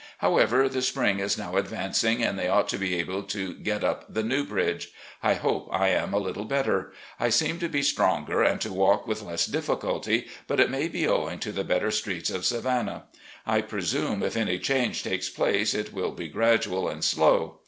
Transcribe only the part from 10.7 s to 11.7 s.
may be owing to the